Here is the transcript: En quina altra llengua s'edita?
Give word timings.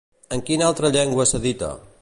En 0.37 0.41
quina 0.47 0.65
altra 0.69 0.91
llengua 0.97 1.31
s'edita? 1.33 1.75